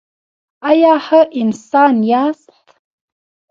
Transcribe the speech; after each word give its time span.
ایا 0.69 0.93
ښه 1.05 1.21
انسان 1.41 1.95
یاست؟ 2.11 2.65